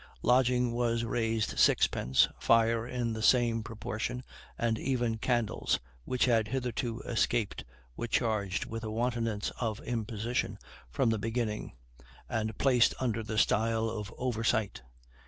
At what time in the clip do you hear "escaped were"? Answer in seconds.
7.01-8.07